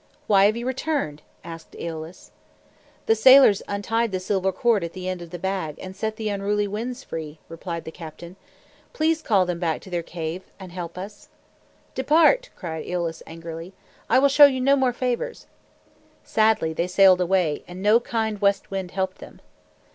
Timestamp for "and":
5.79-5.95, 10.59-10.71, 17.67-17.83